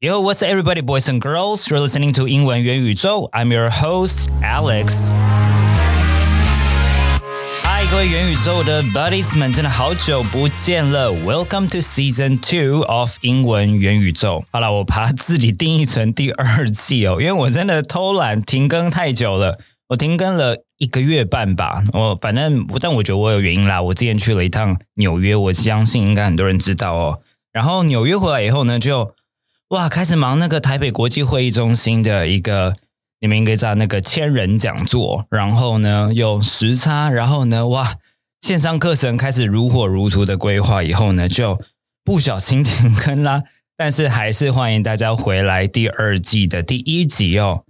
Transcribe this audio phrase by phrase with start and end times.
[0.00, 1.68] Yo, what's up, everybody, boys and girls?
[1.68, 3.28] You're listening to 英文元宇宙.
[3.32, 5.10] I'm your host, Alex.
[7.64, 11.10] 嗨，各位元宇宙的 buddies 们，真的好久不见了。
[11.10, 14.44] Welcome to season two of 英文元宇宙。
[14.52, 19.58] 好了，我把自己定义成第二季哦，因为我真的偷懒停更太久了，
[19.88, 21.82] 我停更了一个月半吧。
[21.92, 23.82] 我反正，但我觉得我有原因啦。
[23.82, 27.18] 我之前去了一趟纽约，我相信应该很多人知道哦。
[27.52, 29.12] 然后纽约回来以后呢，就
[29.70, 32.74] 哇，开始忙那个台北国际会议中心的一个，
[33.20, 37.96] 你们应该知道那个千人讲座，然后呢有时差，然后呢哇，
[38.40, 41.60] 线上课程开始如火如荼的规划，以后呢就
[42.02, 43.42] 不小心停更啦。
[43.76, 47.64] 但是还是欢迎大家回来第二季的第一集哦。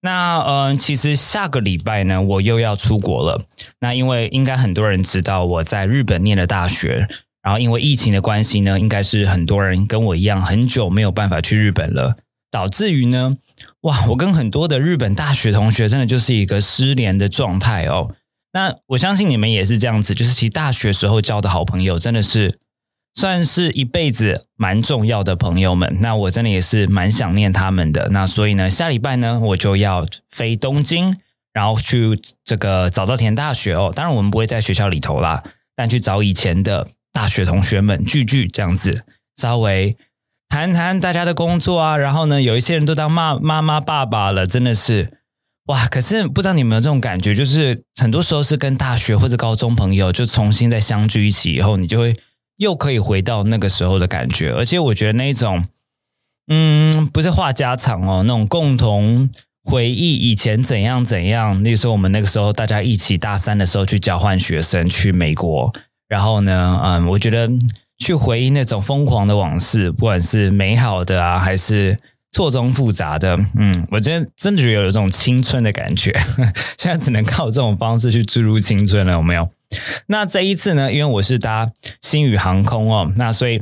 [0.00, 3.44] 那嗯，其实下个礼拜呢，我又要出国了。
[3.80, 7.06] 那因为应该很多人知道我在日本念的大学。
[7.44, 12.16] 然后因为疫情的关系呢，应该是很多人跟我一样很久没有办法去日本了，
[12.50, 13.36] 导致于呢，
[13.82, 18.14] 哇，我跟很多的日本大学同学真的就是一个失联的状态哦。
[18.54, 22.58] 那我相信你们也是这样子，就是其实大学时候交的好朋友真的是
[23.14, 25.98] 算是一辈子蛮重要的朋友们。
[26.00, 28.08] 那我真的也是蛮想念他们的。
[28.08, 31.14] 那所以呢，下礼拜呢，我就要飞东京，
[31.52, 33.92] 然后去这个早稻田大学哦。
[33.94, 35.42] 当然我们不会在学校里头啦，
[35.76, 36.86] 但去找以前的。
[37.14, 39.96] 大学同学们聚聚这样子，稍微
[40.48, 45.20] 谈谈大家的工作啊，然后呢，有一些人都当妈妈妈爸爸了，真的是
[45.66, 45.86] 哇！
[45.86, 52.16] 可是不知道你们有这种感觉，就是很多时候是跟大学或者高中朋友就重新再相聚一起以后，你就会
[52.56, 54.50] 又可以回到那个时候的感觉。
[54.50, 55.64] 而且我觉得那种，
[56.48, 59.30] 嗯，不是话家常哦，那种共同
[59.62, 61.62] 回忆以前怎样怎样。
[61.62, 65.72] 例如说，我们那个时候大家一起大三的时候去交换学生去美国。
[66.14, 67.50] 然后呢，嗯，我觉得
[67.98, 71.98] 去回忆那种疯狂的往事，不管是美好的啊，还是
[72.30, 76.12] 错综复杂的，嗯，我真真的觉得有这种青春的感觉。
[76.78, 79.48] 现在只能靠这种方式去注入青春了，有没有？
[80.06, 81.68] 那这一次呢，因为我是搭
[82.00, 83.60] 星宇航空哦，那所以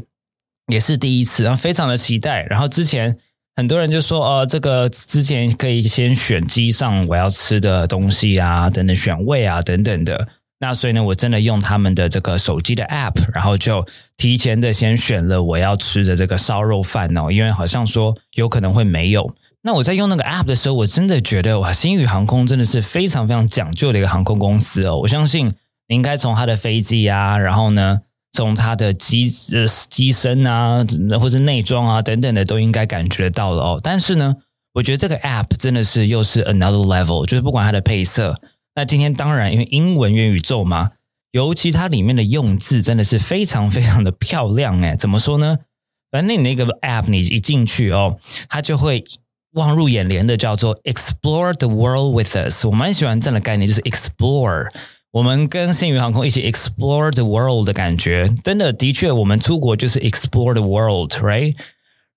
[0.71, 2.43] 也是第一次，然后非常的期待。
[2.51, 3.17] 然后之前
[3.57, 10.29] 很多人就说，呃，这个之前可以先选机上我要吃的东西啊，等等选位啊，等等的。
[10.63, 13.85] 那所以呢，我真的用他们的这个手机的 App，然后就
[14.17, 19.35] 提前的先选了我要吃的这个烧肉饭哦，因为好像说有可能会没有。
[19.63, 24.99] 那我在用那个 App 的时候，我真的觉得哇，新宇航空真的是非常非常讲究的一个航空公司哦。
[24.99, 25.49] 我相信
[25.89, 28.03] 你应该从它的飞机啊，然后呢，
[28.33, 30.87] 从它的机呃机身啊，
[31.21, 33.81] 或者内装啊等等的，都应该感觉到了哦。
[33.83, 34.37] 但是呢，
[34.75, 38.41] 我觉得这个 App 真的是又是 another level，就是不管它的配色。
[38.75, 40.93] 那今天当然，因为英文元宇宙嘛，
[41.33, 45.59] 尤其它里面的用字真的是非常非常的漂亮哎，怎么说呢？
[46.11, 48.19] 反正你那个 app 你一进去哦，
[48.49, 49.05] 它就会
[49.53, 52.65] 望入眼帘的叫做 Explore the world with us。
[52.67, 54.69] 我蛮喜欢这样的概念，就是 Explore。
[55.11, 61.57] 我们跟新宇航空一起 Explore the world 的感觉，真的的确，我们出国就是 Explore the world，right？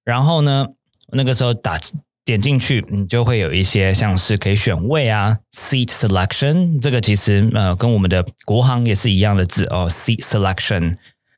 [0.06, 0.68] 然后呢，
[1.12, 1.78] 那个时候打。
[2.26, 10.96] 点进去，你就会有一些像是可以选位啊，seat selection，这个其实呃跟我们的国航也是一样的字哦，seat selection。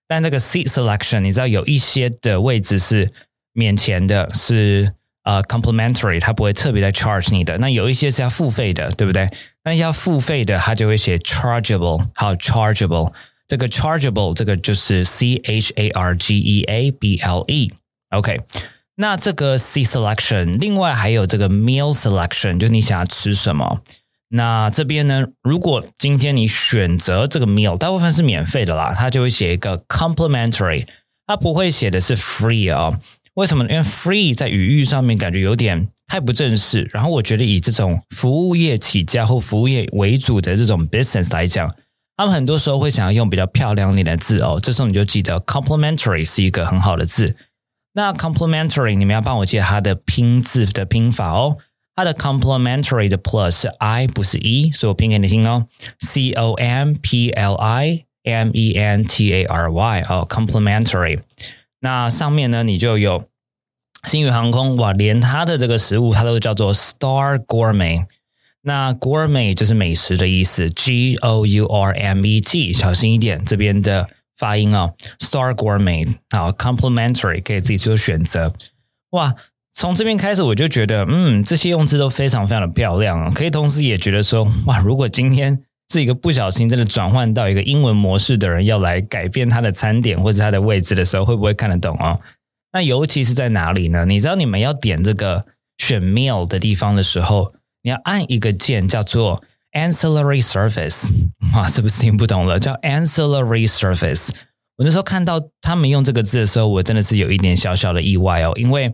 [0.08, 3.12] 但这个 seat selection，你知道有一些的位置是
[3.52, 4.94] 免钱的，是
[5.24, 7.58] 呃 complimentary，它不会特别的 charge 你的。
[7.58, 9.30] 那有一些是要付费的，对不对？
[9.66, 13.12] 那要付费的，它就会写 chargeable，还有 chargeable。
[13.50, 18.40] 这个 chargeable 这个就是 c h a r g e a b l e，OK。
[19.00, 23.82] 那这个 C selection，另外还有这个 meal selection，就是你想要吃什么。
[24.30, 30.88] 那这边呢，如果今天你选择这个 meal，大部分是免费的啦，它就会写一个 complimentary，
[31.28, 33.00] 它不会写的是 free 啊。
[33.36, 33.64] 为什么？
[33.66, 36.90] 因为 free 在语义上面感觉有点太不正式。
[36.92, 41.76] 然后我觉得以这种服务业起家或服务业为主的这种 business 来讲，
[42.18, 44.60] 他们很多时候会想要用比较漂亮一点的字哦。
[44.60, 47.36] 这时候你就记得 complimentary 是一个很好的字。
[47.98, 51.58] 那 complementary，你们要帮我记它的拼字的拼法哦。
[51.96, 55.66] 它的 complementary 的 plus 是 i 不是 e，所以我拼给你听哦。
[56.00, 61.22] c o m p l i m e n t a r y 哦，complementary。
[61.80, 63.24] 那上面呢，你就有
[64.04, 68.06] 星宇航空哇，连它的这个食物它都叫做 Star Gourmet。
[68.62, 74.08] 那 Gourmet 就是美食的意思，G O U R M E T，小心一点，这边的。
[74.38, 78.54] 发音啊，Star Gourmet，好，Complimentary 可以自己做选择。
[79.12, 79.36] 哇，
[79.72, 83.32] 从这边开始我就觉得，嗯，这些用字都非常非常的漂亮啊。
[83.34, 92.20] 可以同时也觉得说，哇，如果今天是一个不小心真的转换到一个英文模式的人要来改变他的餐点或者他的位置的时候，会不会看得懂哦？
[92.74, 94.06] 那尤其是在哪里呢？
[94.06, 95.46] 你知道你们要点这个
[95.78, 99.42] 选 meal 的地方的时候，你要按一个键叫做
[99.74, 101.08] ancillary service。
[101.56, 102.60] 哇，是不是听不懂了？
[102.60, 104.30] 叫 ancillary service。
[104.78, 108.94] 我那时候看到他们用这个字的时候，我真的是有一点小小的意外哦，因为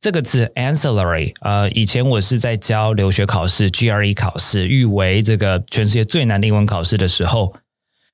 [0.00, 7.54] 这个字 ancillary，呃，以前我是在教留学考试 GRE 考试，誉为这个全世界最难的英文考试的时候。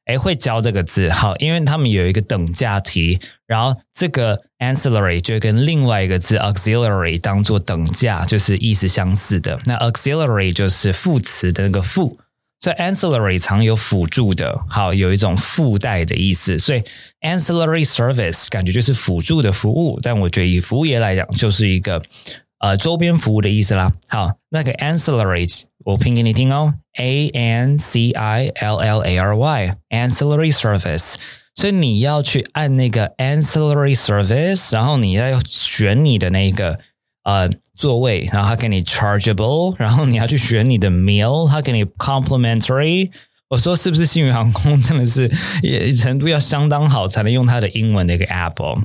[0.07, 9.58] 哎，会教这个字好，因为他们有一个等价题，然后这个 ancillary 就跟另外一个字 auxiliary 当做等价，就是意思相似的。
[9.64, 12.17] 那 auxiliary 就是副词的那个副，
[12.61, 16.61] 所以 ancillary 常有辅助的，好，有一种附带的意思。
[16.61, 16.85] 所以
[17.23, 22.00] ancillary service 感觉就是辅助的服务，但我觉得以服务业来讲，就是一个
[22.61, 23.93] 呃周边服务的意思啦。
[24.06, 25.64] 好，那个 ancillary。
[25.87, 31.14] 我拼给你听哦，A N C I L L A R Y ancillary service。
[31.61, 36.79] 所以你要去按那个 ancillary service，然后你要选你的那个
[37.25, 43.11] 呃座位，然后他给你 chargeable，然后你要去选你的 meal，他给你 complimentary。
[43.51, 45.31] 我说是不是新宇航空真的是
[45.62, 48.65] 也程度要相当好才能用它的英文的一个 app？
[48.65, 48.83] 哦？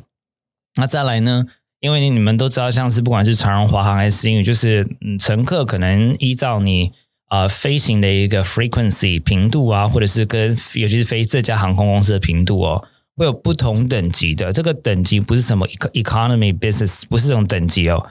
[0.76, 1.46] 那再来呢？
[1.80, 4.86] 因为你们都知道，像是不管是长荣、华航还是新宇，就是
[5.18, 6.92] 乘客可能依照你
[7.28, 14.52] 啊飞行的一个 frequency 频度啊，或者是跟尤其是飞这家航空公司的频度哦，会有不同等级的。
[14.54, 18.08] 这个等级不是什么 economy business，不是这种等级哦。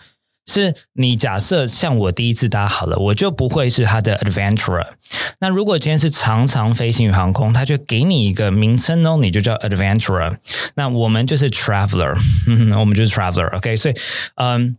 [0.46, 4.88] 是你假设像我第一次搭好了，我就不会是他的 adventurer。
[5.40, 10.36] 那如果今天是常常飞行宇航空，他就给你一个名称哦，你就叫 adventurer。
[10.74, 12.14] 那我们就是 traveler，
[12.78, 13.56] 我们就是 traveler。
[13.56, 13.94] OK，所以
[14.34, 14.76] 嗯，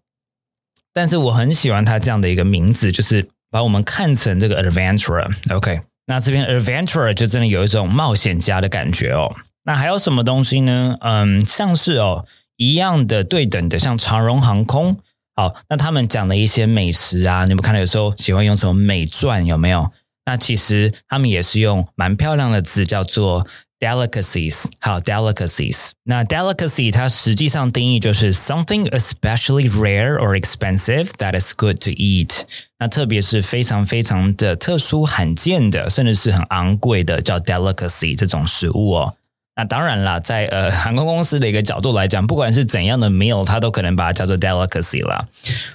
[0.93, 5.33] 但是我很喜欢他这样的一个名字，就是把我们看成这个 adventurer。
[5.55, 9.35] OK，那这边 adventurer 就真的有一种冒险家的感觉哦。
[9.63, 10.95] 那还有什么东西呢？
[11.01, 12.25] 嗯，像是哦
[12.57, 14.97] 一样的对等的，像长荣航空。
[15.35, 19.91] 好，那他们讲的一些美食啊，你们看到有时候喜欢用什么美钻有没有？
[20.27, 23.45] 那其实他们也是用蛮漂亮的字，叫做
[23.79, 24.65] delicacies。
[24.79, 25.91] 好，delicacies。
[26.03, 32.41] 那 delicacy 它实际上定义就是 something especially rare or expensive that is good to eat。
[32.79, 39.15] 那特别是非常非常的特殊罕见的，甚至是很昂贵的，叫 delicacy 这种食物哦。
[39.57, 45.25] 那当然啦，在呃航空公司的一个角度来讲，不管是怎样的 meal，它都可能把它叫做 delicacy 啦。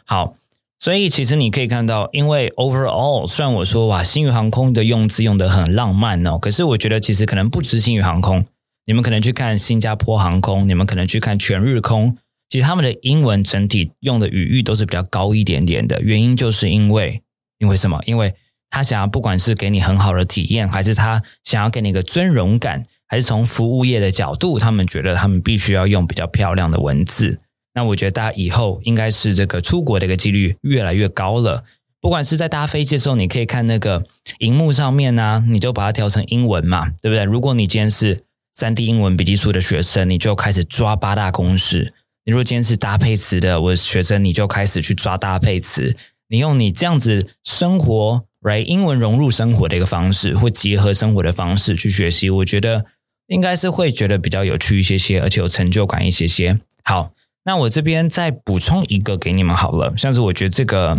[0.05, 0.35] 好，
[0.81, 8.47] 所以其实你可以看到，因为 overall，虽然我说哇，新宇航空的用字用的很浪漫哦，可是我觉得其实可能不止新宇航空，
[8.87, 12.17] 你们可能去看新加坡航空，你们可能去看全日空，
[12.49, 16.01] 其实他们的英文整体用的语域都是比较高一点点的。
[16.01, 17.23] 原因就是因为，
[17.59, 18.01] 因为什么？
[18.07, 18.35] 因为
[18.71, 22.85] 他想要不管是给你很好的体验，还是他想要给你一个尊荣感。
[23.07, 27.41] 还是从服务业的角度，他们觉得他们必须要用比较漂亮的文字。
[27.75, 31.65] 那我觉得大家以后应该是这个出国的一个几率越来越高了。
[32.01, 34.05] 不管是在搭飞机的时候，你可以看那个
[34.39, 37.25] 荧幕上面呢，你就把它调成英文嘛，对不对？
[37.25, 41.93] 如果你今天是三 D 英文笔记书的学生，你就开始抓八大公式；
[42.25, 45.95] 你如果今天是搭配词的我学生，你就开始去抓搭配词。
[46.29, 52.87] 你用你这样子生活，right 英文融入生活的一个方式，或结合生活的方式去学习，我觉得。
[53.31, 56.59] 应该是会觉得比较有趣一些些，而且有成就感一些些。
[56.83, 57.13] 好，
[57.45, 60.99] 那我这边再补充一个给你们好了，像是我觉得这个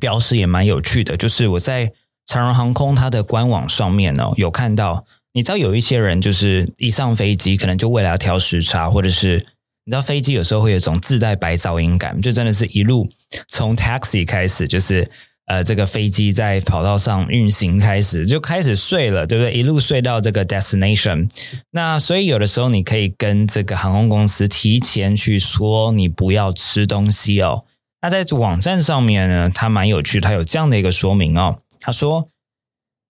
[0.00, 1.92] 标识也蛮有趣的，就是我在
[2.26, 9.46] 长荣航空它的官网上面呢有看到，你知道有一些人就是一上飞机，可能就为了要调时差，或者是
[9.84, 13.08] 你知道飞机有时候会有一种自带白噪音感，就真的是一路
[13.48, 15.10] 从 taxi 开始就是。
[15.48, 19.54] 呃，这个飞机在跑道上运行开始就开始睡了，对不对？
[19.54, 21.26] 一路睡到这个 destination。
[21.70, 27.64] 那所以有的时候你可以跟这个航空公司提前去说，你不要吃东西哦。
[28.02, 31.58] 那在网站上面呢，它蛮有趣，它有这样的一个说明哦。
[31.80, 32.28] 他说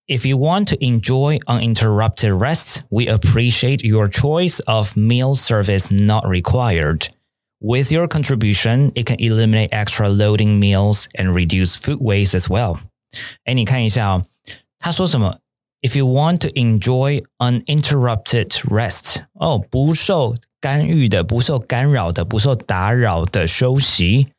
[0.06, 6.24] ：“If you want to enjoy uninterrupted rest, we appreciate your choice of meal service not
[6.24, 7.08] required.”
[7.59, 12.79] With your contribution, it can eliminate extra loading meals and reduce food waste as well.
[13.45, 14.25] 哎，你看一下哦，
[14.79, 15.39] 他说什么？
[15.81, 24.29] If you want to enjoy uninterrupted rest，哦，不受干预的、不受干扰的、不受打扰的休息，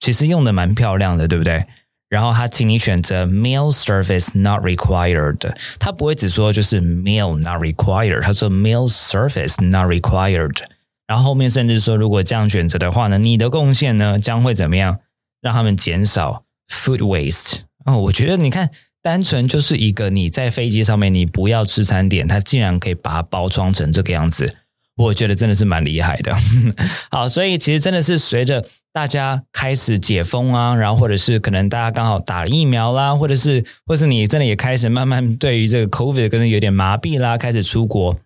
[0.00, 1.66] 其实用的蛮漂亮的，对不对？
[2.08, 10.58] 然后他请你选择 meal service not required，他不会只说就是 meal not required，他说 meal service not required。
[11.07, 14.99] 然后后面甚至说，如果这样选择的话呢，你的贡献呢将会怎么样？
[15.41, 17.97] 让他们减少 food waste 哦。
[18.01, 18.69] 我觉得你看，
[19.01, 24.57] 单纯就是一个你在飞机上面你不要吃餐点，它竟然可以把它包装成这个样子。
[24.97, 26.35] 我觉得真的是蛮厉害的。
[27.11, 38.17] 好，所以其实真的是随着大家开始解封啊，然后或者是可能大家刚好打疫苗啦，或者是或是你真的也开始慢慢对于这个 COVID 可能有点麻痹啦，开始出国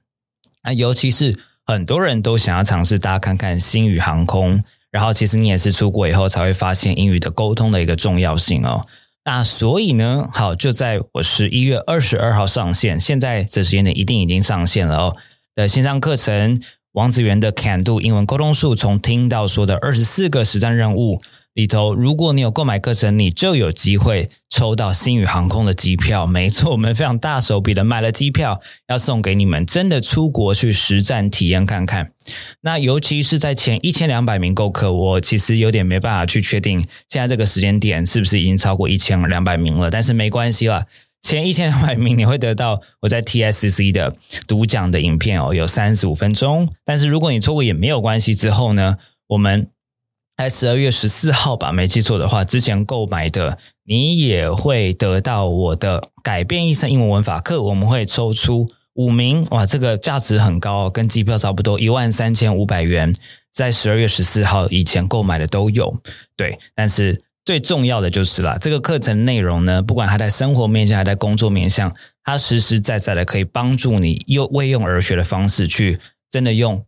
[0.61, 1.37] 啊，尤其是
[1.71, 8.81] 很多人都想要尝试大家看看星宇航空，然后其实你也是出国以后才会发现英语的沟通的一个重要性哦。
[9.23, 15.15] 那所以呢，好，就在我十一月二十二号上线，现在这时间点一定已经上线了哦。
[15.53, 16.59] 的线上课程，
[16.93, 21.19] 王子源的 Can Do 英文沟通术，从听到说的二十四个实战任务
[21.53, 26.25] 里头，如果你有购买课程，你就有机会抽到星宇航空的机票。
[26.25, 32.11] 没错，我们非常大手笔的买了机票，要送给你们，真的出国去实战体验看看。
[32.61, 36.79] 那尤其是在前一千两百名购课，我其实有点没办法去确定
[37.09, 40.85] 现在这个时间点是不是已经超过一千两百名了，但是没关系了。
[41.21, 44.15] 前一千两百名，你会得到我在 TSC 的
[44.47, 46.67] 独讲的影片哦，有三十五分钟。
[46.83, 48.33] 但是如果你错过也没有关系。
[48.33, 49.67] 之后呢，我们
[50.41, 57.61] 在十二月十四号吧，没记错的话，之前购买的你也会得到我的改变一生英文文法课。
[57.61, 63.13] 我们会抽出五名，哇，这个价值很高，跟机票差不多，一万三千五百元，
[63.53, 65.95] 在十二月十四号以前购买的都有。
[66.35, 67.21] 对，但是。
[67.43, 71.91] 最重要的就是啦，这个课程内容呢，不管它在生活面向，还在工作面向，
[72.23, 76.85] 它实实在在的可以帮助你用未用而学的方式去真的用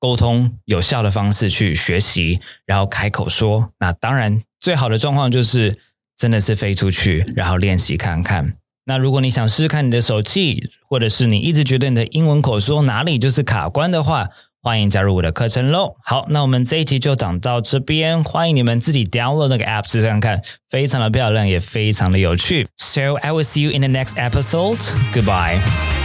[0.00, 3.70] 沟通有效的方式去学习，然后开口说。
[3.78, 5.78] 那当然，最好的状况就是
[6.16, 8.54] 真的是飞出去，然后练习看看。
[8.86, 14.30] 那如果你想试试看你的手气，或者是你一直觉得你的英文口说哪里就是卡关的话，
[14.62, 15.96] 欢迎加入我的课程喽！
[16.02, 22.66] 好，那我们这一集就讲到这边，欢迎你们自己 download 那个 app 试看看，非常的漂亮，也非常的有趣。
[22.78, 24.80] So I will see you in the next episode.
[25.12, 25.99] Goodbye.